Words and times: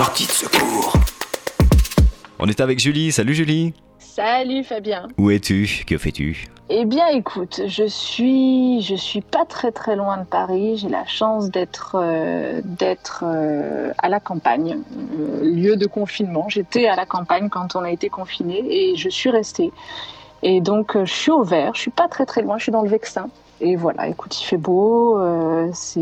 Sortie 0.00 0.26
de 0.26 0.32
secours. 0.32 0.94
On 2.38 2.48
est 2.48 2.62
avec 2.62 2.78
Julie. 2.78 3.12
Salut 3.12 3.34
Julie. 3.34 3.74
Salut 3.98 4.64
Fabien. 4.64 5.08
Où 5.18 5.30
es-tu? 5.30 5.84
Que 5.86 5.98
fais-tu? 5.98 6.46
Eh 6.70 6.86
bien 6.86 7.08
écoute, 7.08 7.60
je 7.66 7.84
suis 7.84 8.80
je 8.80 8.94
suis 8.94 9.20
pas 9.20 9.44
très 9.44 9.72
très 9.72 9.96
loin 9.96 10.16
de 10.16 10.24
Paris. 10.24 10.78
J'ai 10.78 10.88
la 10.88 11.04
chance 11.04 11.50
d'être 11.50 11.98
euh, 12.00 12.62
d'être 12.64 13.24
euh, 13.26 13.92
à 13.98 14.08
la 14.08 14.20
campagne, 14.20 14.78
euh, 15.18 15.44
lieu 15.44 15.76
de 15.76 15.84
confinement. 15.84 16.48
J'étais 16.48 16.86
à 16.86 16.96
la 16.96 17.04
campagne 17.04 17.50
quand 17.50 17.76
on 17.76 17.82
a 17.82 17.90
été 17.90 18.08
confiné 18.08 18.64
et 18.70 18.96
je 18.96 19.10
suis 19.10 19.28
restée. 19.28 19.70
Et 20.42 20.62
donc 20.62 20.96
je 20.96 21.12
suis 21.12 21.30
au 21.30 21.42
vert. 21.42 21.72
Je 21.74 21.80
suis 21.82 21.90
pas 21.90 22.08
très 22.08 22.24
très 22.24 22.40
loin. 22.40 22.56
Je 22.56 22.62
suis 22.62 22.72
dans 22.72 22.80
le 22.80 22.88
Vexin. 22.88 23.28
Et 23.60 23.76
voilà, 23.76 24.08
écoute, 24.08 24.40
il 24.40 24.46
fait 24.46 24.56
beau. 24.56 25.20
c'est 25.74 26.00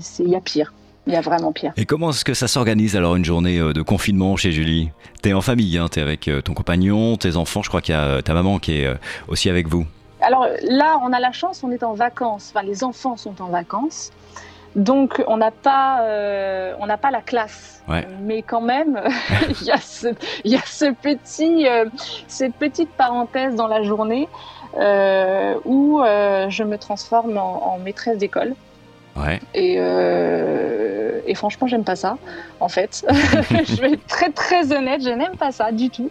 c'est 0.00 0.24
il 0.24 0.30
y 0.30 0.34
a 0.34 0.40
pire. 0.40 0.72
Il 1.08 1.14
y 1.14 1.16
a 1.16 1.20
vraiment 1.20 1.50
pire. 1.50 1.72
Et 1.76 1.86
comment 1.86 2.10
est-ce 2.10 2.24
que 2.24 2.34
ça 2.34 2.46
s'organise 2.46 2.94
alors 2.94 3.16
une 3.16 3.24
journée 3.24 3.58
de 3.58 3.82
confinement 3.82 4.36
chez 4.36 4.52
Julie? 4.52 4.90
T'es 5.22 5.32
en 5.32 5.40
famille, 5.40 5.76
hein, 5.78 5.88
t'es 5.90 6.00
avec 6.00 6.30
ton 6.44 6.54
compagnon, 6.54 7.16
tes 7.16 7.36
enfants, 7.36 7.62
je 7.62 7.68
crois 7.68 7.80
qu'il 7.80 7.94
y 7.94 7.98
a 7.98 8.22
ta 8.22 8.34
maman 8.34 8.58
qui 8.58 8.82
est 8.82 8.94
aussi 9.26 9.48
avec 9.48 9.68
vous. 9.68 9.86
Alors 10.20 10.46
là, 10.62 10.98
on 11.02 11.12
a 11.12 11.20
la 11.20 11.32
chance, 11.32 11.62
on 11.64 11.70
est 11.70 11.82
en 11.82 11.94
vacances, 11.94 12.52
enfin 12.54 12.64
les 12.64 12.84
enfants 12.84 13.16
sont 13.16 13.40
en 13.40 13.48
vacances. 13.48 14.10
Donc 14.76 15.22
on 15.26 15.36
n'a 15.36 15.50
pas, 15.50 16.02
euh, 16.02 16.74
on 16.78 16.86
n'a 16.86 16.98
pas 16.98 17.10
la 17.10 17.22
classe, 17.22 17.82
mais 18.22 18.42
quand 18.42 18.60
même, 18.60 19.00
il 19.60 19.66
y, 19.66 19.72
a 19.72 19.78
ce, 19.78 20.08
y 20.44 20.56
a 20.56 20.62
ce 20.64 20.92
petit, 20.92 21.66
euh, 21.66 21.86
cette 22.28 22.54
petite 22.54 22.90
parenthèse 22.90 23.54
dans 23.54 23.66
la 23.66 23.82
journée 23.82 24.28
euh, 24.78 25.54
où 25.64 26.00
je 26.48 26.62
me 26.62 26.76
transforme 26.76 27.38
en, 27.38 27.74
en 27.74 27.78
maîtresse 27.78 28.18
d'école. 28.18 28.54
Ouais. 29.16 29.40
Et, 29.54 29.78
et 31.28 31.34
franchement, 31.34 31.66
j'aime 31.66 31.84
pas 31.84 31.96
ça, 31.96 32.16
en 32.58 32.68
fait. 32.68 33.06
je 33.50 33.80
vais 33.80 33.92
être 33.92 34.06
très 34.06 34.30
très 34.30 34.72
honnête, 34.72 35.02
je 35.02 35.10
n'aime 35.10 35.36
pas 35.36 35.52
ça 35.52 35.70
du 35.72 35.90
tout. 35.90 36.10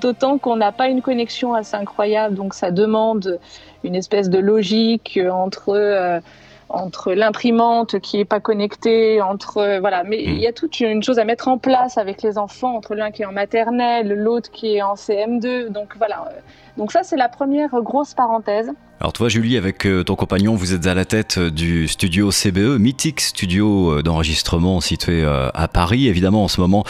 D'autant 0.00 0.38
qu'on 0.38 0.56
n'a 0.56 0.72
pas 0.72 0.88
une 0.88 1.02
connexion 1.02 1.52
assez 1.52 1.76
incroyable, 1.76 2.36
donc 2.36 2.54
ça 2.54 2.70
demande 2.70 3.40
une 3.84 3.96
espèce 3.96 4.30
de 4.30 4.38
logique 4.38 5.18
entre 5.30 5.70
euh, 5.70 6.20
entre 6.68 7.12
l'imprimante 7.12 7.98
qui 8.00 8.18
est 8.18 8.24
pas 8.24 8.40
connectée, 8.40 9.20
entre 9.20 9.58
euh, 9.58 9.80
voilà, 9.80 10.04
mais 10.04 10.22
il 10.22 10.38
y 10.38 10.46
a 10.46 10.52
toute 10.52 10.80
une 10.80 11.02
chose 11.02 11.18
à 11.18 11.24
mettre 11.24 11.48
en 11.48 11.58
place 11.58 11.98
avec 11.98 12.22
les 12.22 12.38
enfants, 12.38 12.74
entre 12.74 12.94
l'un 12.94 13.10
qui 13.10 13.22
est 13.22 13.26
en 13.26 13.32
maternelle, 13.32 14.08
l'autre 14.14 14.50
qui 14.50 14.76
est 14.76 14.82
en 14.82 14.94
CM2, 14.94 15.68
donc 15.68 15.94
voilà. 15.98 16.32
Donc 16.78 16.92
ça 16.92 17.02
c'est 17.02 17.16
la 17.16 17.28
première 17.28 17.70
grosse 17.82 18.14
parenthèse. 18.14 18.72
Alors 19.02 19.12
toi 19.12 19.28
Julie, 19.28 19.56
avec 19.56 19.84
euh, 19.84 20.04
ton 20.04 20.14
compagnon, 20.14 20.54
vous 20.54 20.74
êtes 20.74 20.86
à 20.86 20.94
la 20.94 21.04
tête 21.04 21.38
euh, 21.38 21.50
du 21.50 21.88
studio 21.88 22.30
CBE, 22.30 22.78
mythique 22.78 23.20
studio 23.20 23.98
euh, 23.98 24.02
d'enregistrement 24.04 24.80
situé 24.80 25.24
à 25.24 25.66
Paris. 25.66 26.06
Évidemment, 26.06 26.44
en 26.44 26.48
ce 26.48 26.60
moment, 26.60 26.84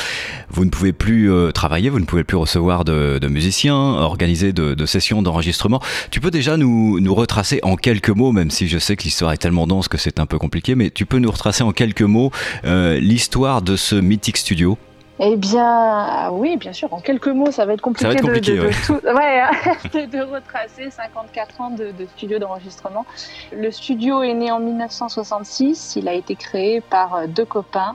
vous 0.51 0.67
ne 0.67 0.71
pouvez 0.71 0.93
plus 0.93 1.31
travailler, 1.55 1.89
vous 1.89 2.01
ne 2.01 2.05
pouvez 2.05 2.23
plus 2.23 2.37
recevoir 2.37 2.85
de, 2.85 3.27
musiciens, 3.29 3.75
organiser 3.75 4.53
de, 4.53 4.85
sessions 4.85 5.23
d'enregistrement. 5.23 5.81
Tu 6.11 6.21
peux 6.21 6.31
déjà 6.31 6.59
nous, 6.59 7.01
nous 7.01 7.15
retracer 7.15 7.61
en 7.63 7.77
quelques 7.77 8.11
mots, 8.11 8.33
même 8.33 8.51
si 8.51 8.69
je 8.69 8.79
sais 8.79 8.95
que 8.97 9.05
l'histoire 9.05 9.33
est 9.33 9.39
tellement 9.39 9.67
dense 9.67 9.89
que 9.89 9.97
c'est 9.97 10.21
un 10.21 10.27
peu 10.27 10.39
compliqué, 10.39 10.75
mais 10.75 10.91
tu 10.91 11.07
peux 11.07 11.19
nous 11.19 11.31
retracer 11.31 11.63
en 11.63 11.73
quelques 11.73 12.03
mots 12.03 12.31
l'histoire 12.65 13.63
de 13.63 13.77
ce 13.77 13.95
mythique 13.95 14.37
studio? 14.37 14.77
Eh 15.25 15.37
bien, 15.37 16.31
oui, 16.33 16.57
bien 16.57 16.73
sûr. 16.73 16.93
En 16.93 17.01
quelques 17.01 17.29
mots, 17.29 17.53
ça 17.53 17.65
va 17.65 17.75
être 17.75 17.81
compliqué, 17.81 18.17
de, 18.17 18.23
retracer 20.33 20.91
54 20.91 21.61
ans 21.61 21.71
de, 21.71 21.93
studio 22.17 22.41
d'enregistrement. 22.41 23.07
Le 23.53 23.71
studio 23.71 24.23
est 24.23 24.35
né 24.35 24.51
en 24.51 24.59
1966. 24.59 25.95
Il 25.95 26.09
a 26.09 26.15
été 26.15 26.35
créé 26.35 26.81
par 26.81 27.15
euh, 27.15 27.27
deux 27.29 27.45
copains, 27.45 27.95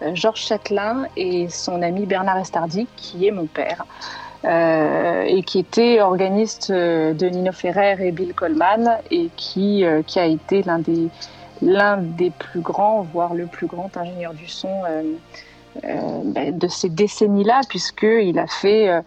euh, 0.00 0.12
Georges 0.14 0.40
Châtelain 0.40 1.08
et 1.14 1.50
son 1.50 1.82
ami 1.82 2.06
Bernard 2.06 2.38
Estardi, 2.38 2.86
qui 2.96 3.26
est 3.26 3.32
mon 3.32 3.44
père. 3.46 3.84
Euh, 4.44 5.22
et 5.22 5.44
qui 5.44 5.60
était 5.60 6.00
organiste 6.00 6.72
de 6.72 7.28
Nino 7.28 7.52
Ferrer 7.52 7.94
et 8.00 8.10
Bill 8.10 8.34
Coleman 8.34 8.98
et 9.12 9.30
qui, 9.36 9.84
qui 10.06 10.18
a 10.18 10.26
été 10.26 10.64
l'un 10.64 10.80
des, 10.80 11.10
l'un 11.62 11.96
des 11.96 12.30
plus 12.30 12.60
grands, 12.60 13.02
voire 13.02 13.34
le 13.34 13.46
plus 13.46 13.66
grand 13.66 13.96
ingénieur 13.96 14.34
du 14.34 14.48
son 14.48 14.82
euh, 14.88 15.02
de 15.84 16.68
ces 16.68 16.88
décennies-là, 16.88 17.62
puisqu'il 17.68 18.38
a 18.38 18.46
fait 18.46 18.88
euh, 18.88 19.00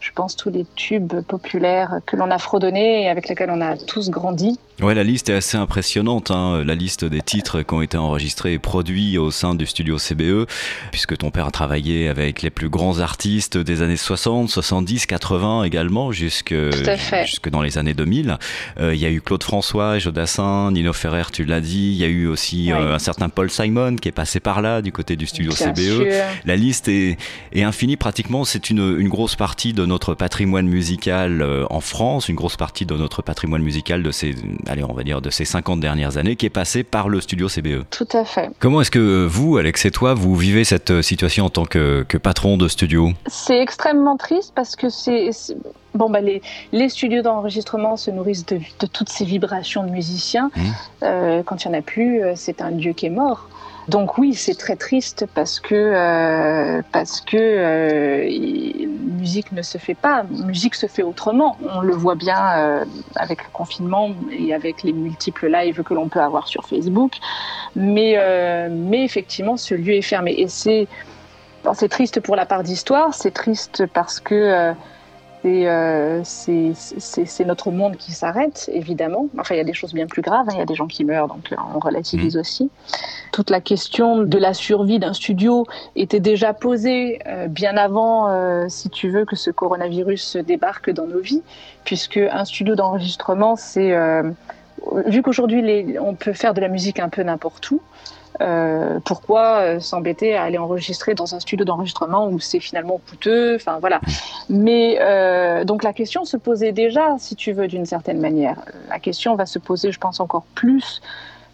je 0.00 0.12
pense, 0.12 0.36
tous 0.36 0.50
les 0.50 0.64
tubes 0.76 1.20
populaires 1.22 1.98
que 2.06 2.16
l'on 2.16 2.30
a 2.30 2.38
fredonnés 2.38 3.02
et 3.02 3.08
avec 3.08 3.28
lesquels 3.28 3.50
on 3.50 3.60
a 3.60 3.76
tous 3.76 4.10
grandi. 4.10 4.58
Ouais, 4.82 4.94
la 4.94 5.04
liste 5.04 5.30
est 5.30 5.34
assez 5.34 5.56
impressionnante, 5.56 6.30
hein. 6.30 6.62
la 6.62 6.74
liste 6.74 7.06
des 7.06 7.22
titres 7.22 7.62
qui 7.62 7.72
ont 7.72 7.80
été 7.80 7.96
enregistrés 7.96 8.52
et 8.52 8.58
produits 8.58 9.16
au 9.16 9.30
sein 9.30 9.54
du 9.54 9.64
studio 9.64 9.96
CBE, 9.96 10.46
puisque 10.90 11.16
ton 11.16 11.30
père 11.30 11.46
a 11.46 11.50
travaillé 11.50 12.08
avec 12.08 12.42
les 12.42 12.50
plus 12.50 12.68
grands 12.68 12.98
artistes 12.98 13.56
des 13.56 13.80
années 13.80 13.96
60, 13.96 14.50
70, 14.50 15.06
80 15.06 15.64
également, 15.64 16.12
jusque, 16.12 16.54
jusque 17.24 17.48
dans 17.48 17.62
les 17.62 17.78
années 17.78 17.94
2000. 17.94 18.36
Euh, 18.78 18.94
il 18.94 19.00
y 19.00 19.06
a 19.06 19.10
eu 19.10 19.22
Claude 19.22 19.42
François, 19.42 19.98
Jodassin, 19.98 20.70
Nino 20.72 20.92
Ferrer, 20.92 21.30
tu 21.32 21.46
l'as 21.46 21.62
dit. 21.62 21.92
Il 21.92 21.96
y 21.96 22.04
a 22.04 22.08
eu 22.08 22.26
aussi 22.26 22.70
euh, 22.70 22.94
un 22.94 22.98
certain 22.98 23.30
Paul 23.30 23.50
Simon 23.50 23.96
qui 23.96 24.08
est 24.08 24.12
passé 24.12 24.40
par 24.40 24.60
là, 24.60 24.82
du 24.82 24.92
côté 24.92 25.16
du 25.16 25.26
studio 25.26 25.52
CBE. 25.52 26.06
La 26.44 26.56
liste 26.56 26.88
est, 26.88 27.16
est 27.52 27.62
infinie, 27.62 27.96
pratiquement. 27.96 28.44
C'est 28.44 28.68
une, 28.68 28.98
une 28.98 29.08
grosse 29.08 29.36
partie 29.36 29.72
de 29.72 29.86
notre 29.86 30.12
patrimoine 30.12 30.66
musical 30.66 31.40
euh, 31.40 31.64
en 31.70 31.80
France, 31.80 32.28
une 32.28 32.36
grosse 32.36 32.58
partie 32.58 32.84
de 32.84 32.94
notre 32.94 33.22
patrimoine 33.22 33.62
musical 33.62 34.02
de 34.02 34.10
ces, 34.10 34.34
allez, 34.68 34.84
on 34.84 34.92
va 34.92 35.02
dire, 35.02 35.20
de 35.20 35.30
ces 35.30 35.44
50 35.44 35.80
dernières 35.80 36.16
années, 36.16 36.36
qui 36.36 36.46
est 36.46 36.50
passé 36.50 36.82
par 36.82 37.08
le 37.08 37.20
studio 37.20 37.48
CBE. 37.48 37.84
Tout 37.90 38.08
à 38.12 38.24
fait. 38.24 38.50
Comment 38.58 38.80
est-ce 38.80 38.90
que 38.90 39.26
vous, 39.26 39.56
Alex 39.56 39.84
et 39.84 39.90
toi, 39.90 40.14
vous 40.14 40.34
vivez 40.34 40.64
cette 40.64 40.90
euh, 40.90 41.02
situation 41.02 41.46
en 41.46 41.50
tant 41.50 41.64
que, 41.64 42.04
patron 42.22 42.56
de 42.56 42.68
studio? 42.68 43.10
C'est 43.26 43.60
extrêmement 43.60 44.16
triste 44.16 44.52
parce 44.54 44.76
que 44.76 44.88
c'est 44.88 45.30
bon, 45.94 46.10
bah, 46.10 46.20
les, 46.20 46.42
les 46.72 46.88
studios 46.88 47.22
d'enregistrement 47.22 47.96
se 47.96 48.10
nourrissent 48.10 48.46
de, 48.46 48.60
toutes 48.92 49.08
ces 49.08 49.24
vibrations 49.24 49.84
de 49.84 49.90
musiciens. 49.90 50.50
Mmh. 50.54 50.62
Euh, 51.02 51.42
quand 51.42 51.64
il 51.64 51.68
n'y 51.68 51.76
en 51.76 51.78
a 51.78 51.82
plus, 51.82 52.22
c'est 52.34 52.60
un 52.60 52.70
lieu 52.70 52.92
qui 52.92 53.06
est 53.06 53.10
mort. 53.10 53.48
Donc 53.88 54.18
oui, 54.18 54.34
c'est 54.34 54.56
très 54.56 54.74
triste 54.74 55.26
parce 55.32 55.60
que 55.60 55.74
euh, 55.74 56.82
parce 56.90 57.20
que 57.20 57.36
euh, 57.36 58.24
musique 59.16 59.52
ne 59.52 59.62
se 59.62 59.78
fait 59.78 59.94
pas, 59.94 60.24
musique 60.24 60.74
se 60.74 60.86
fait 60.88 61.04
autrement. 61.04 61.56
On 61.62 61.82
le 61.82 61.94
voit 61.94 62.16
bien 62.16 62.58
euh, 62.58 62.84
avec 63.14 63.44
le 63.44 63.50
confinement 63.52 64.10
et 64.32 64.52
avec 64.52 64.82
les 64.82 64.92
multiples 64.92 65.48
lives 65.48 65.84
que 65.84 65.94
l'on 65.94 66.08
peut 66.08 66.20
avoir 66.20 66.48
sur 66.48 66.66
Facebook. 66.66 67.12
Mais 67.76 68.14
euh, 68.18 68.68
mais 68.70 69.04
effectivement, 69.04 69.56
ce 69.56 69.74
lieu 69.74 69.94
est 69.94 70.02
fermé 70.02 70.34
et 70.36 70.48
c'est 70.48 70.88
c'est 71.72 71.88
triste 71.88 72.20
pour 72.20 72.34
la 72.34 72.46
part 72.46 72.64
d'histoire, 72.64 73.14
c'est 73.14 73.32
triste 73.32 73.86
parce 73.92 74.18
que 74.18 74.74
euh, 75.46 76.22
c'est 76.24 77.44
notre 77.44 77.70
monde 77.70 77.96
qui 77.96 78.12
s'arrête, 78.12 78.70
évidemment. 78.72 79.28
Enfin, 79.38 79.54
il 79.54 79.58
y 79.58 79.60
a 79.60 79.64
des 79.64 79.74
choses 79.74 79.92
bien 79.92 80.06
plus 80.06 80.22
graves, 80.22 80.46
hein. 80.48 80.52
il 80.54 80.58
y 80.58 80.62
a 80.62 80.66
des 80.66 80.74
gens 80.74 80.86
qui 80.86 81.04
meurent, 81.04 81.28
donc 81.28 81.52
euh, 81.52 81.56
on 81.74 81.78
relativise 81.78 82.36
mmh. 82.36 82.40
aussi. 82.40 82.70
Toute 83.32 83.50
la 83.50 83.60
question 83.60 84.22
de 84.22 84.38
la 84.38 84.54
survie 84.54 84.98
d'un 84.98 85.12
studio 85.12 85.66
était 85.94 86.20
déjà 86.20 86.52
posée 86.52 87.20
euh, 87.26 87.48
bien 87.48 87.76
avant, 87.76 88.66
si 88.68 88.90
tu 88.90 89.10
veux, 89.10 89.24
que 89.24 89.36
ce 89.36 89.50
coronavirus 89.50 90.36
débarque 90.36 90.90
dans 90.90 91.06
nos 91.06 91.20
vies, 91.20 91.42
puisque 91.84 92.18
un 92.18 92.44
studio 92.44 92.74
d'enregistrement, 92.74 93.56
c'est... 93.56 93.94
vu 95.06 95.22
qu'aujourd'hui, 95.22 95.96
on 96.00 96.14
peut 96.14 96.32
faire 96.32 96.54
de 96.54 96.60
la 96.60 96.68
musique 96.68 96.98
un 96.98 97.08
peu 97.08 97.22
n'importe 97.22 97.70
où, 97.70 97.80
euh, 98.40 98.98
pourquoi 99.04 99.58
euh, 99.58 99.80
s'embêter 99.80 100.36
à 100.36 100.42
aller 100.42 100.58
enregistrer 100.58 101.14
dans 101.14 101.34
un 101.34 101.40
studio 101.40 101.64
d'enregistrement 101.64 102.28
où 102.28 102.38
c'est 102.38 102.60
finalement 102.60 103.00
coûteux? 103.08 103.56
Enfin 103.56 103.78
voilà. 103.80 104.00
Mais 104.48 104.98
euh, 105.00 105.64
donc 105.64 105.82
la 105.82 105.92
question 105.92 106.24
se 106.24 106.36
posait 106.36 106.72
déjà, 106.72 107.16
si 107.18 107.36
tu 107.36 107.52
veux, 107.52 107.68
d'une 107.68 107.86
certaine 107.86 108.20
manière. 108.20 108.56
La 108.88 108.98
question 108.98 109.34
va 109.34 109.46
se 109.46 109.58
poser, 109.58 109.92
je 109.92 109.98
pense, 109.98 110.20
encore 110.20 110.44
plus 110.54 111.00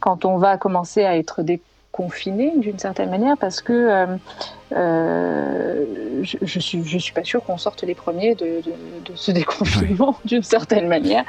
quand 0.00 0.24
on 0.24 0.36
va 0.36 0.56
commencer 0.56 1.04
à 1.04 1.16
être 1.16 1.42
des 1.42 1.60
confiné 1.92 2.54
d'une 2.56 2.78
certaine 2.78 3.10
manière 3.10 3.36
parce 3.36 3.60
que 3.60 3.72
euh, 3.72 4.06
euh, 4.72 5.84
je, 6.22 6.38
je, 6.40 6.58
suis 6.58 6.82
je 6.84 6.98
suis 6.98 7.12
pas 7.12 7.22
sûre 7.22 7.44
qu'on 7.44 7.58
sorte 7.58 7.82
les 7.82 7.94
premiers 7.94 8.34
de, 8.34 8.62
de, 9.04 9.12
ce 9.14 9.30
déconfinement 9.40 10.16
d'une 10.24 10.42
certaine 10.42 10.88
manière. 10.88 11.24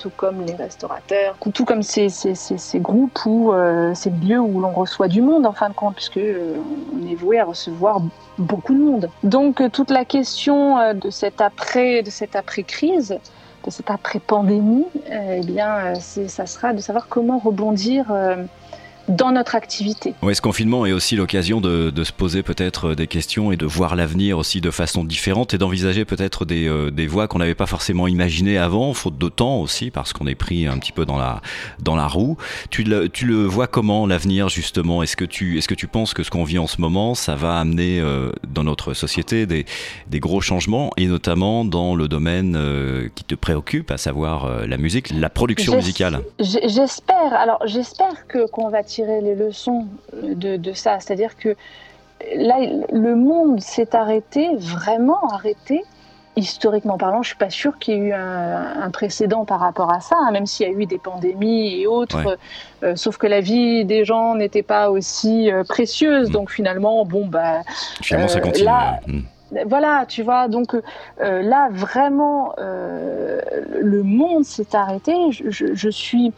Tout 0.00 0.10
comme 0.16 0.44
les 0.44 0.54
restaurateurs 0.54 1.36
tout 1.54 1.64
comme 1.64 1.82
ces, 1.82 2.08
ces, 2.08 2.34
ces, 2.34 2.80
groupes 2.80 3.18
ou 3.26 3.52
euh, 3.52 3.94
ces 3.94 4.10
lieux 4.10 4.40
où 4.40 4.60
l'on 4.60 4.72
reçoit 4.72 5.08
du 5.08 5.20
monde 5.20 5.46
en 5.46 5.52
fin 5.52 5.68
de 5.68 5.74
compte 5.74 5.94
puisque 5.94 6.18
on 6.18 7.06
est 7.06 7.14
voué 7.14 7.38
à 7.38 7.44
recevoir 7.44 8.00
beaucoup 8.38 8.74
de 8.74 8.80
monde. 8.80 9.10
Donc 9.22 9.62
toute 9.70 9.90
la 9.90 10.04
question 10.04 10.94
de 10.94 11.10
cette 11.10 11.40
après 11.40 12.02
de 12.02 12.10
cette 12.10 12.36
après 12.36 12.62
crise 12.62 13.18
de 13.64 13.70
cette 13.70 13.90
après 13.90 14.18
pandémie 14.20 14.86
eh 15.10 15.40
bien 15.44 15.94
ça 15.94 16.46
sera 16.46 16.72
de 16.72 16.80
savoir 16.80 17.06
comment 17.08 17.38
rebondir 17.38 18.06
dans 19.08 19.32
notre 19.32 19.54
activité. 19.54 20.14
Oui, 20.22 20.34
ce 20.34 20.40
confinement 20.40 20.86
est 20.86 20.92
aussi 20.92 21.16
l'occasion 21.16 21.60
de, 21.60 21.92
se 22.04 22.12
poser 22.12 22.42
peut-être 22.42 22.94
des 22.94 23.06
questions 23.06 23.52
et 23.52 23.56
de 23.56 23.66
voir 23.66 23.96
l'avenir 23.96 24.38
aussi 24.38 24.60
de 24.60 24.70
façon 24.70 25.04
différente 25.04 25.54
et 25.54 25.58
d'envisager 25.58 26.04
peut-être 26.04 26.44
des, 26.44 26.68
euh, 26.68 26.90
des 26.90 27.06
voies 27.06 27.26
qu'on 27.26 27.38
n'avait 27.38 27.54
pas 27.54 27.66
forcément 27.66 28.06
imaginées 28.06 28.58
avant, 28.58 28.94
faute 28.94 29.18
de 29.18 29.28
temps 29.28 29.60
aussi, 29.60 29.90
parce 29.90 30.12
qu'on 30.12 30.26
est 30.26 30.34
pris 30.34 30.66
un 30.66 30.78
petit 30.78 30.92
peu 30.92 31.04
dans 31.04 31.16
la, 31.16 31.40
dans 31.80 31.96
la 31.96 32.06
roue. 32.06 32.36
Tu 32.70 32.84
le, 32.84 33.08
tu 33.08 33.26
le 33.26 33.44
vois 33.44 33.66
comment 33.66 34.06
l'avenir 34.06 34.48
justement? 34.48 35.02
Est-ce 35.02 35.16
que, 35.16 35.24
tu, 35.24 35.58
est-ce 35.58 35.68
que 35.68 35.74
tu 35.74 35.88
penses 35.88 36.14
que 36.14 36.22
ce 36.22 36.30
qu'on 36.30 36.44
vit 36.44 36.58
en 36.58 36.66
ce 36.66 36.80
moment, 36.80 37.14
ça 37.14 37.34
va 37.34 37.58
amener 37.58 38.00
euh, 38.00 38.30
dans 38.48 38.64
notre 38.64 38.94
société 38.94 39.46
des, 39.46 39.66
des 40.08 40.20
gros 40.20 40.40
changements 40.40 40.90
et 40.96 41.06
notamment 41.06 41.64
dans 41.64 41.94
le 41.94 42.08
domaine 42.08 42.54
euh, 42.56 43.08
qui 43.14 43.24
te 43.24 43.34
préoccupe, 43.34 43.90
à 43.90 43.98
savoir 43.98 44.66
la 44.66 44.76
musique, 44.76 45.10
la 45.10 45.30
production 45.30 45.76
musicale? 45.76 46.20
J'espère. 46.40 47.32
Alors 47.34 47.60
j'espère 47.66 48.26
que 48.28 48.48
qu'on 48.48 48.68
va 48.68 48.82
tirer 48.96 49.20
les 49.20 49.34
leçons 49.34 49.86
de, 50.14 50.56
de 50.56 50.72
ça. 50.72 51.00
C'est-à-dire 51.00 51.36
que 51.36 51.54
là, 52.34 52.56
le 52.90 53.14
monde 53.14 53.60
s'est 53.60 53.94
arrêté, 53.94 54.48
vraiment 54.56 55.28
arrêté. 55.30 55.84
Historiquement 56.34 56.98
parlant, 56.98 57.22
je 57.22 57.28
suis 57.28 57.38
pas 57.38 57.50
sûre 57.50 57.78
qu'il 57.78 57.94
y 57.94 57.96
ait 57.98 58.00
eu 58.08 58.12
un, 58.12 58.90
précédent 58.90 59.44
par 59.44 59.60
rapport 59.60 59.92
à 59.92 60.00
ça, 60.00 60.16
hein, 60.18 60.30
même 60.32 60.46
s'il 60.46 60.66
y 60.66 60.70
a 60.70 60.72
eu 60.72 60.86
des 60.86 60.98
pandémies 60.98 61.80
et 61.80 61.86
autres. 61.86 62.38
Euh, 62.82 62.94
sauf 62.96 63.16
que 63.18 63.26
la 63.26 63.40
vie 63.40 63.84
des 63.84 64.04
gens 64.04 64.34
n'était 64.34 64.62
pas 64.62 64.90
aussi 64.90 65.50
euh, 65.50 65.62
précieuse, 65.64 66.28
mm. 66.28 66.32
donc 66.32 66.50
finalement, 66.50 67.04
bon 67.04 67.26
bah. 67.26 67.62
Finalement, 68.02 68.28
ça 68.28 68.38
euh, 68.38 68.42
continue. 68.42 68.64
Là, 68.64 69.00
mm. 69.06 69.20
Voilà, 69.66 70.04
tu 70.08 70.22
vois, 70.22 70.48
donc 70.48 70.76
là 71.20 71.68
vraiment, 71.70 72.54
le 72.58 74.02
monde 74.02 74.44
s'est 74.44 74.74
arrêté. 74.74 75.14
Je, 75.30 75.72
je 75.72 75.88
suis 75.88 76.32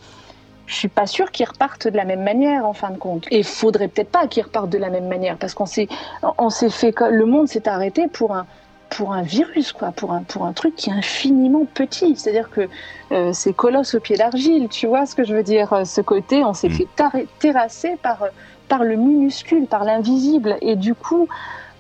je 0.68 0.74
suis 0.74 0.88
pas 0.88 1.06
sûre 1.06 1.32
qu'ils 1.32 1.48
repartent 1.48 1.88
de 1.88 1.96
la 1.96 2.04
même 2.04 2.22
manière 2.22 2.66
en 2.66 2.74
fin 2.74 2.90
de 2.90 2.98
compte. 2.98 3.26
Et 3.30 3.38
il 3.38 3.44
faudrait 3.44 3.88
peut-être 3.88 4.10
pas 4.10 4.26
qu'ils 4.28 4.44
repartent 4.44 4.70
de 4.70 4.78
la 4.78 4.90
même 4.90 5.08
manière 5.08 5.38
parce 5.38 5.54
qu'on 5.54 5.66
s'est, 5.66 5.88
on 6.36 6.50
s'est 6.50 6.70
fait, 6.70 6.94
le 7.10 7.24
monde 7.24 7.48
s'est 7.48 7.66
arrêté 7.68 8.06
pour 8.06 8.36
un, 8.36 8.46
pour 8.90 9.14
un 9.14 9.22
virus, 9.22 9.72
quoi, 9.72 9.92
pour 9.92 10.12
un, 10.12 10.22
pour 10.22 10.44
un 10.44 10.52
truc 10.52 10.76
qui 10.76 10.90
est 10.90 10.92
infiniment 10.92 11.64
petit. 11.72 12.16
C'est-à-dire 12.16 12.50
que 12.50 12.68
euh, 13.12 13.32
c'est 13.32 13.54
colosse 13.54 13.94
au 13.94 14.00
pied 14.00 14.16
d'argile, 14.16 14.68
tu 14.68 14.86
vois 14.86 15.06
ce 15.06 15.14
que 15.14 15.24
je 15.24 15.34
veux 15.34 15.42
dire 15.42 15.72
euh, 15.72 15.84
Ce 15.84 16.02
côté, 16.02 16.44
on 16.44 16.52
s'est 16.52 16.68
mm. 16.68 16.72
fait 16.72 17.26
terrasser 17.38 17.96
par, 18.02 18.26
par 18.68 18.84
le 18.84 18.96
minuscule, 18.96 19.66
par 19.66 19.84
l'invisible. 19.84 20.58
Et 20.60 20.76
du 20.76 20.94
coup, 20.94 21.28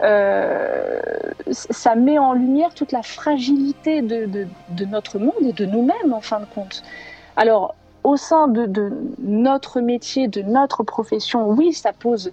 euh, 0.02 0.98
ça 1.50 1.94
met 1.94 2.18
en 2.18 2.32
lumière 2.32 2.72
toute 2.72 2.92
la 2.92 3.02
fragilité 3.02 4.00
de, 4.00 4.24
de, 4.24 4.46
de 4.70 4.84
notre 4.86 5.18
monde 5.18 5.34
et 5.42 5.52
de 5.52 5.66
nous-mêmes, 5.66 6.14
en 6.14 6.22
fin 6.22 6.40
de 6.40 6.46
compte. 6.54 6.82
Alors, 7.36 7.74
au 8.08 8.16
sein 8.16 8.48
de, 8.48 8.90
notre 9.18 9.80
métier, 9.80 10.28
de 10.28 10.40
notre 10.40 10.82
profession, 10.82 11.50
oui, 11.50 11.74
ça 11.74 11.92
pose, 11.92 12.32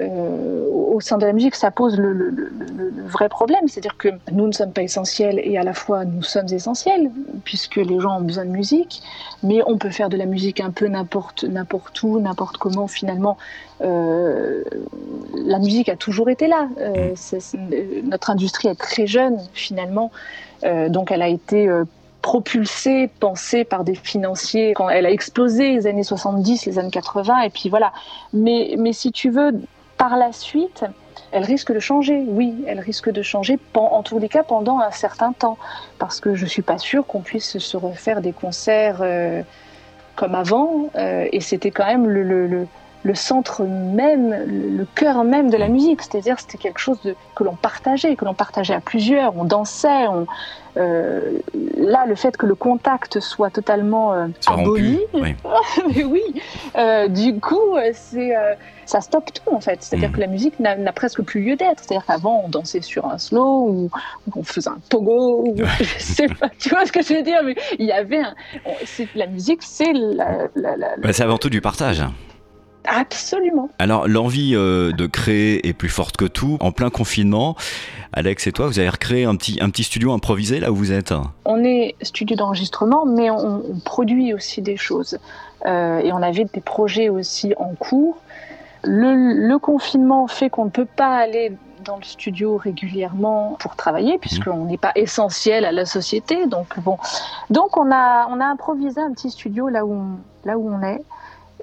euh, 0.00 0.66
au 0.68 1.00
sein 1.00 1.16
de 1.16 1.24
la 1.24 1.32
musique, 1.32 1.54
ça 1.54 1.70
pose 1.70 1.96
le, 1.96 2.50
vrai 3.06 3.28
problème. 3.28 3.68
C'est-à-dire 3.68 3.96
que 3.96 4.08
nous 4.32 4.48
ne 4.48 4.52
sommes 4.52 4.72
pas 4.72 4.82
essentiels 4.82 5.40
et 5.42 5.56
à 5.58 5.62
la 5.62 5.74
fois 5.74 6.04
nous 6.04 6.24
sommes 6.24 6.48
essentiels, 6.50 7.12
puisque 7.44 7.76
les 7.76 8.00
gens 8.00 8.18
ont 8.18 8.22
besoin 8.22 8.44
de 8.46 8.50
musique, 8.50 9.00
mais 9.44 9.60
on 9.66 9.78
peut 9.78 9.90
faire 9.90 10.08
de 10.08 10.16
la 10.16 10.26
musique 10.26 10.60
un 10.60 10.72
peu 10.72 10.88
n'importe, 10.88 11.44
n'importe 11.44 12.02
où, 12.02 12.18
n'importe 12.18 12.56
comment. 12.56 12.88
Finalement, 12.88 13.36
euh, 13.82 14.64
la 15.36 15.60
musique 15.60 15.88
a 15.88 15.96
toujours 15.96 16.30
été 16.30 16.48
là. 16.48 16.68
Euh, 16.80 17.14
notre 18.02 18.30
industrie 18.30 18.66
est 18.66 18.74
très 18.74 19.06
jeune, 19.06 19.38
finalement. 19.54 20.10
donc 20.88 21.12
elle 21.12 21.22
a 21.22 21.28
été 21.28 21.70
propulsée, 22.26 23.08
pensée 23.20 23.62
par 23.62 23.84
des 23.84 23.94
financiers 23.94 24.72
quand 24.74 24.88
elle 24.88 25.06
a 25.06 25.12
explosé 25.12 25.74
les 25.74 25.86
années 25.86 26.02
70, 26.02 26.66
les 26.66 26.76
années 26.80 26.90
80, 26.90 27.42
et 27.42 27.50
puis 27.50 27.68
voilà. 27.68 27.92
Mais, 28.32 28.74
mais 28.76 28.92
si 28.92 29.12
tu 29.12 29.30
veux, 29.30 29.52
par 29.96 30.16
la 30.16 30.32
suite, 30.32 30.84
elle 31.30 31.44
risque 31.44 31.72
de 31.72 31.78
changer, 31.78 32.24
oui, 32.26 32.64
elle 32.66 32.80
risque 32.80 33.12
de 33.12 33.22
changer, 33.22 33.60
en 33.74 34.02
tous 34.02 34.18
les 34.18 34.28
cas 34.28 34.42
pendant 34.42 34.80
un 34.80 34.90
certain 34.90 35.32
temps, 35.34 35.56
parce 36.00 36.18
que 36.18 36.34
je 36.34 36.46
suis 36.46 36.62
pas 36.62 36.78
sûre 36.78 37.06
qu'on 37.06 37.20
puisse 37.20 37.58
se 37.58 37.76
refaire 37.76 38.20
des 38.20 38.32
concerts 38.32 39.02
euh, 39.02 39.42
comme 40.16 40.34
avant, 40.34 40.90
euh, 40.96 41.28
et 41.30 41.40
c'était 41.40 41.70
quand 41.70 41.86
même 41.86 42.08
le, 42.08 42.24
le 42.48 42.66
centre 43.14 43.62
même, 43.64 44.76
le 44.76 44.86
cœur 44.94 45.24
même 45.24 45.50
de 45.50 45.56
la 45.56 45.68
musique. 45.68 46.02
C'est-à-dire, 46.02 46.38
c'était 46.38 46.58
quelque 46.58 46.78
chose 46.80 47.00
de, 47.02 47.14
que 47.34 47.44
l'on 47.44 47.54
partageait, 47.54 48.16
que 48.16 48.24
l'on 48.24 48.34
partageait 48.34 48.74
à 48.74 48.80
plusieurs. 48.80 49.36
On 49.36 49.44
dansait. 49.44 50.06
On, 50.08 50.26
euh, 50.76 51.38
là, 51.76 52.04
le 52.06 52.14
fait 52.14 52.36
que 52.36 52.44
le 52.44 52.54
contact 52.54 53.20
soit 53.20 53.50
totalement 53.50 54.12
euh, 54.12 54.26
aboli, 54.46 55.00
oui. 55.14 55.34
mais 55.96 56.04
oui, 56.04 56.22
euh, 56.76 57.08
du 57.08 57.40
coup, 57.40 57.76
c'est 57.94 58.34
ça 58.84 59.00
stoppe 59.00 59.32
tout 59.32 59.54
en 59.54 59.60
fait. 59.60 59.82
C'est-à-dire 59.82 60.10
mm. 60.10 60.12
que 60.12 60.20
la 60.20 60.26
musique 60.26 60.60
n'a 60.60 60.92
presque 60.92 61.22
plus 61.22 61.42
lieu 61.42 61.56
d'être. 61.56 61.82
C'est-à-dire 61.82 62.04
qu'avant, 62.06 62.42
on 62.44 62.48
dansait 62.48 62.82
sur 62.82 63.06
un 63.06 63.18
slow 63.18 63.68
ou, 63.68 63.90
on 64.34 64.42
faisait 64.42 64.68
un 64.68 64.78
pogo. 64.90 65.44
Ou, 65.46 65.56
je 65.80 65.84
sais 65.98 66.28
pas, 66.28 66.50
tu 66.58 66.68
vois 66.68 66.84
ce 66.84 66.92
que 66.92 67.02
je 67.02 67.14
veux 67.14 67.22
dire 67.22 67.42
Mais 67.42 67.56
il 67.78 67.86
y 67.86 67.92
avait 67.92 68.20
un, 68.20 68.34
la 69.14 69.26
musique, 69.26 69.62
c'est 69.62 69.92
la, 69.92 70.48
bah, 70.98 71.12
c'est 71.12 71.22
avant 71.22 71.38
tout 71.38 71.50
du 71.50 71.60
partage. 71.60 72.02
Absolument. 72.86 73.68
Alors 73.78 74.08
l'envie 74.08 74.54
euh, 74.54 74.92
de 74.92 75.06
créer 75.06 75.66
est 75.66 75.72
plus 75.72 75.88
forte 75.88 76.16
que 76.16 76.24
tout. 76.24 76.56
En 76.60 76.72
plein 76.72 76.90
confinement, 76.90 77.56
Alex 78.12 78.46
et 78.46 78.52
toi, 78.52 78.66
vous 78.66 78.78
avez 78.78 78.88
recréé 78.88 79.24
un 79.24 79.36
petit, 79.36 79.58
un 79.60 79.70
petit 79.70 79.84
studio 79.84 80.12
improvisé 80.12 80.60
là 80.60 80.70
où 80.72 80.76
vous 80.76 80.92
êtes? 80.92 81.12
On 81.44 81.64
est 81.64 81.94
studio 82.02 82.36
d'enregistrement, 82.36 83.04
mais 83.04 83.30
on, 83.30 83.62
produit 83.84 84.32
aussi 84.32 84.62
des 84.62 84.76
choses. 84.76 85.18
Euh, 85.66 85.98
et 86.00 86.12
on 86.12 86.22
avait 86.22 86.44
des 86.44 86.60
projets 86.60 87.08
aussi 87.08 87.54
en 87.56 87.74
cours. 87.74 88.18
Le, 88.82 89.56
confinement 89.58 90.28
fait 90.28 90.48
qu'on 90.48 90.66
ne 90.66 90.70
peut 90.70 90.86
pas 90.86 91.16
aller 91.16 91.52
dans 91.84 91.96
le 91.96 92.04
studio 92.04 92.56
régulièrement 92.56 93.56
pour 93.58 93.74
travailler 93.74 94.16
mmh. 94.16 94.20
puisqu'on 94.20 94.64
n'est 94.64 94.78
pas 94.78 94.92
essentiel 94.94 95.64
à 95.64 95.72
la 95.72 95.86
société. 95.86 96.46
Donc 96.46 96.78
bon, 96.80 96.98
donc 97.50 97.76
on 97.76 97.90
a 97.90 98.28
on 98.30 98.40
a 98.40 98.44
improvisé 98.44 99.00
un 99.00 99.12
petit 99.12 99.30
studio 99.30 99.68
là 99.68 99.84
où 99.84 100.04
là 100.44 100.56
où 100.56 100.70
on 100.70 100.82
est. 100.82 101.02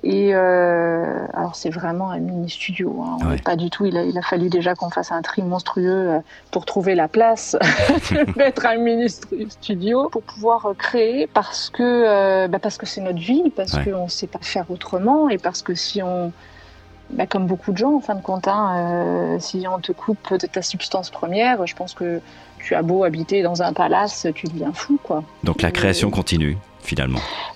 Et 0.04 0.36
euh, 0.36 1.26
alors 1.34 1.56
c'est 1.56 1.70
vraiment 1.70 2.12
un 2.12 2.20
mini 2.20 2.50
studio, 2.50 3.02
hein. 3.02 3.38
pas 3.46 3.56
du 3.56 3.70
tout. 3.70 3.86
Il 3.86 3.98
a, 3.98 4.04
il 4.04 4.18
a 4.18 4.22
fallu 4.22 4.50
déjà 4.50 4.76
qu'on 4.76 4.90
fasse 4.90 5.14
un 5.14 5.22
tri 5.22 5.42
monstrueux 5.42 6.10
euh, 6.10 6.20
pour 6.52 6.66
trouver 6.66 6.94
la 6.94 7.08
place 7.08 7.56
de 8.12 8.26
mettre 8.38 8.66
un 8.66 8.76
mini 8.76 9.08
studio 9.10 10.10
pour 10.10 10.24
pouvoir 10.24 10.66
euh, 10.66 10.74
créer, 10.74 11.28
parce 11.28 11.70
que 11.70 11.84
euh, 11.84 12.50
bah 12.50 12.60
parce 12.60 12.78
que 12.78 12.86
c'est 12.86 13.00
notre 13.00 13.20
vie, 13.20 13.50
parce 13.56 13.78
qu'on 13.80 14.04
ne 14.04 14.10
sait 14.10 14.28
pas 14.28 14.40
faire 14.42 14.70
autrement, 14.70 15.30
et 15.30 15.38
parce 15.38 15.62
que 15.62 15.74
si 15.74 16.02
on 16.02 16.34
bah, 17.10 17.26
comme 17.26 17.48
beaucoup 17.48 17.72
de 17.72 17.78
gens, 17.78 17.96
en 17.96 18.00
fin 18.02 18.16
de 18.16 18.22
compte, 18.22 18.48
hein, 18.48 18.76
euh, 18.76 19.38
si 19.40 19.66
on 19.70 19.80
te 19.80 19.92
coupe 19.92 20.34
de 20.34 20.48
ta 20.48 20.62
substance 20.62 21.10
première, 21.12 21.66
je 21.66 21.76
pense 21.76 21.94
que 21.94 22.20
tu 22.60 22.76
as 22.76 22.82
beau 22.82 23.04
habiter 23.04 23.42
dans 23.42 23.62
un 23.62 23.72
palace, 23.72 24.28
tu 24.36 24.48
deviens 24.48 24.74
fou, 24.74 25.00
quoi. 25.02 25.24
Donc 25.44 25.62
la 25.62 25.72
création 25.72 26.10
continue 26.10 26.58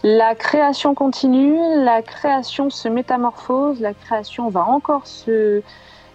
La 0.04 0.36
création 0.36 0.94
continue, 0.96 1.58
la 1.84 2.02
création 2.02 2.70
se 2.70 2.88
métamorphose, 2.88 3.80
la 3.80 3.94
création 3.94 4.50
va 4.50 4.64
encore 4.64 5.06
se 5.08 5.62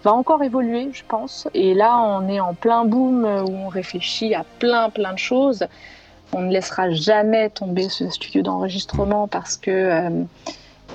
va 0.03 0.13
encore 0.13 0.43
évoluer, 0.43 0.89
je 0.91 1.03
pense. 1.07 1.47
Et 1.53 1.73
là, 1.73 1.97
on 1.97 2.27
est 2.27 2.39
en 2.39 2.53
plein 2.53 2.83
boom 2.83 3.23
où 3.23 3.51
on 3.51 3.69
réfléchit 3.69 4.35
à 4.35 4.43
plein 4.59 4.89
plein 4.89 5.13
de 5.13 5.19
choses. 5.19 5.65
On 6.33 6.41
ne 6.41 6.51
laissera 6.51 6.91
jamais 6.91 7.49
tomber 7.49 7.89
ce 7.89 8.09
studio 8.09 8.41
d'enregistrement 8.41 9.27
parce 9.27 9.55
que 9.55 9.71
euh, 9.71 10.09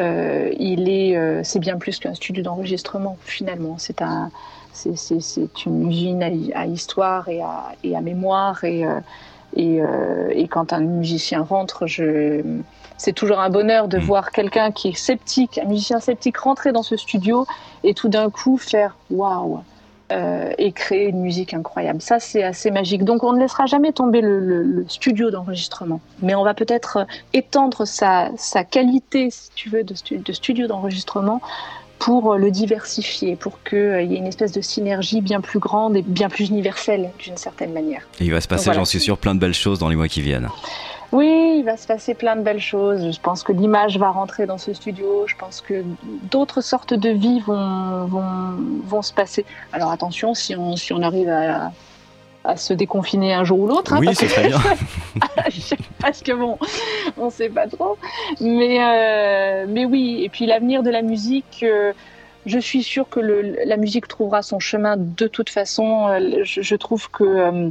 euh, 0.01 0.51
il 0.59 0.89
est, 0.89 1.17
euh, 1.17 1.43
c'est 1.45 1.61
bien 1.61 1.79
plus 1.79 1.99
qu'un 2.01 2.15
studio 2.15 2.43
d'enregistrement 2.43 3.17
finalement. 3.25 3.77
C'est 3.79 4.03
un, 4.03 4.31
c'est 4.73 5.65
une 5.65 5.89
usine 5.89 6.53
à, 6.55 6.67
histoire 6.67 7.29
et 7.29 7.41
à, 7.41 7.73
et 7.85 7.97
à 7.97 8.01
mémoire 8.01 8.63
et 8.65 8.85
euh, 9.57 10.29
et, 10.31 10.47
quand 10.49 10.73
un 10.73 10.81
musicien 10.81 11.43
rentre, 11.43 11.87
je... 11.87 12.43
c'est 12.97 13.13
toujours 13.13 13.41
un 13.41 13.51
bonheur 13.51 13.89
de 13.89 13.99
mm. 13.99 14.03
voir 14.03 14.31
quelqu'un 14.31 14.71
qui 14.71 14.89
est 14.89 14.97
sceptique, 14.97 15.59
un 15.59 15.69
musicien 15.69 16.01
sceptique 16.01 16.39
rentrer 16.39 16.73
dans 16.73 16.83
ce 16.83 16.97
studio 16.97 17.47
et 17.85 17.95
tout 17.95 18.09
d'un 18.09 18.31
coup 18.31 18.59
faire 18.59 18.97
waouh 19.11 19.61
euh, 20.13 20.51
et 20.59 20.73
créer 20.73 21.09
une 21.09 21.21
musique 21.21 21.55
incroyable. 21.55 22.01
Ça, 22.01 22.19
c'est 22.19 22.43
assez 22.43 22.71
magique. 22.71 23.05
Donc, 23.05 23.25
on 23.25 23.33
ne 23.33 23.41
laissera 23.41 23.67
jamais 23.67 23.93
tomber 23.93 24.21
le, 24.21 24.85
studio 24.89 25.31
d'enregistrement, 25.31 26.01
mais 26.23 26.35
on 26.35 26.45
va 26.45 26.55
peut-être 26.55 27.07
étendre 27.33 27.85
sa, 27.87 28.31
qualité, 28.71 29.31
si 29.31 29.51
tu 29.55 29.69
veux, 29.69 29.83
de, 29.83 29.95
de 30.17 30.33
studio 30.33 30.67
d'enregistrement 30.67 31.41
pour 31.99 32.37
le 32.37 32.51
diversifier, 32.51 33.37
pour 33.37 33.63
qu'il 33.63 33.79
y 33.79 34.15
ait 34.15 34.19
une 34.19 34.27
espèce 34.27 34.53
de 34.53 34.61
synergie 34.61 35.21
bien 35.21 35.41
plus 35.41 35.59
grande 35.59 35.97
et 35.97 36.03
bien 36.03 36.29
plus 36.29 36.49
universelle 36.49 37.11
d'une 37.19 37.37
certaine 37.37 37.73
manière. 37.73 38.03
il 38.21 38.31
va 38.31 38.41
se 38.41 38.49
passer, 38.49 38.73
j'en 38.73 38.85
suis 38.85 39.01
sûr, 39.01 39.19
plein 39.19 39.35
de 39.35 39.41
belles 39.41 39.55
choses 39.55 39.79
dans 39.79 39.89
les 39.89 39.97
mois 39.97 40.09
qui 40.09 40.23
viennent. 40.23 40.49
Oui, 41.11 41.57
il 41.59 41.65
va 41.65 41.79
se 41.79 41.87
passer 41.87 42.15
plein 42.15 42.37
de 42.37 42.43
belles 42.43 42.61
choses. 42.61 43.13
Je 43.13 43.21
pense 43.21 43.43
que 43.43 43.53
l'image 43.53 43.99
va 43.99 44.11
rentrer 44.11 44.45
dans 44.45 44.59
ce 44.59 44.75
studio. 44.75 45.25
Je 45.27 45.35
pense 45.37 45.63
que 45.63 45.83
d'autres 46.31 46.61
sortes 46.61 46.93
de 46.93 47.09
vies 47.09 47.41
vont, 47.41 48.05
vont, 48.05 48.23
vont 48.85 49.03
se 49.03 49.15
passer. 49.15 49.47
Alors 49.73 49.91
attention, 49.91 50.35
si 50.35 50.55
on, 50.55 50.77
si 50.77 50.93
on 50.93 51.01
arrive 51.01 51.31
à, 51.31 51.73
à 52.49 52.57
se 52.57 52.73
déconfiner 52.73 53.35
un 53.35 53.45
jour 53.45 53.61
ou 53.61 53.67
l'autre. 53.67 53.93
Hein, 53.93 53.99
oui, 54.01 54.09
c'est 54.15 54.27
très 54.27 54.49
bien. 54.49 54.59
parce 56.01 56.23
que 56.23 56.33
bon, 56.33 56.59
on 57.19 57.27
ne 57.27 57.31
sait 57.31 57.51
pas 57.51 57.67
trop. 57.69 57.99
Mais, 58.41 58.79
euh, 58.81 59.67
mais 59.69 59.85
oui, 59.85 60.23
et 60.25 60.31
puis 60.31 60.47
l'avenir 60.47 60.83
de 60.83 60.89
la 60.89 61.03
musique, 61.03 61.63
euh, 61.63 61.93
je 62.47 62.59
suis 62.59 62.83
sûre 62.83 63.07
que 63.11 63.21
le, 63.21 63.59
la 63.67 63.77
musique 63.77 64.09
trouvera 64.09 64.41
son 64.41 64.61
chemin 64.61 64.97
de 64.97 65.27
toute 65.27 65.51
façon. 65.51 66.09
Euh, 66.09 66.43
je, 66.43 66.63
je 66.63 66.75
trouve 66.75 67.11
que 67.11 67.71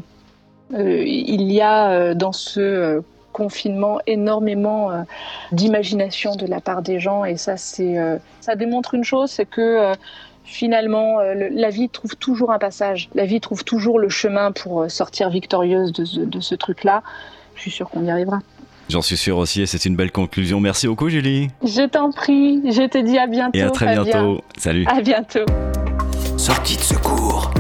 il 0.70 1.52
y 1.52 1.62
a 1.62 2.14
dans 2.14 2.34
ce 2.34 3.02
confinement 3.32 4.00
énormément 4.06 5.06
d'imagination 5.54 6.36
de 6.36 6.46
la 6.46 6.60
part 6.60 6.82
des 6.82 7.00
gens 7.00 7.24
et 7.24 7.38
ça 7.38 7.56
c'est 7.56 7.96
ça 8.42 8.56
démontre 8.56 8.94
une 8.94 9.06
chose 9.06 9.32
c'est 9.32 9.46
que 9.46 9.94
finalement, 10.48 11.20
euh, 11.20 11.50
la 11.52 11.70
vie 11.70 11.90
trouve 11.90 12.16
toujours 12.16 12.52
un 12.52 12.58
passage. 12.58 13.10
La 13.14 13.26
vie 13.26 13.40
trouve 13.40 13.64
toujours 13.64 14.00
le 14.00 14.10
chemin 14.10 14.52
pour 14.52 14.82
euh, 14.82 14.90
sortir 14.90 15.30
victorieuse 15.30 15.92
de 15.92 16.06
ce, 16.06 16.20
de 16.22 16.40
ce 16.40 16.56
truc-là. 16.56 17.04
Je 17.56 17.62
suis 17.62 17.72
sûre 17.72 17.90
qu'on 17.90 18.04
y 18.06 18.10
arrivera. 18.10 18.40
J'en 18.90 19.02
suis 19.02 19.18
sûr 19.18 19.38
aussi, 19.38 19.62
et 19.62 19.66
c'est 19.66 19.84
une 19.86 19.98
belle 19.98 20.14
conclusion. 20.14 20.62
Merci 20.62 20.88
beaucoup, 20.88 21.10
Julie. 21.10 21.50
Je 21.62 21.86
t'en 21.86 22.12
prie, 22.12 22.62
je 22.72 22.88
te 22.88 22.98
dis 22.98 23.18
à 23.18 23.28
bientôt. 23.28 23.58
Et 23.58 23.62
à 23.62 23.70
très 23.70 23.94
bientôt. 23.94 24.42
Salut. 24.58 24.86
À 24.88 25.02
bientôt. 25.02 25.46
Sortie 26.38 26.78
de 26.78 26.82
secours. 26.82 27.52